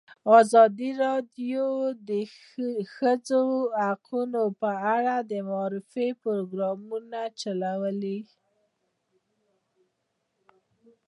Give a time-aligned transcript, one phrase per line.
[0.39, 1.65] ازادي راډیو
[2.09, 2.59] د د
[2.95, 3.41] ښځو
[3.85, 8.19] حقونه په اړه د معارفې پروګرامونه چلولي.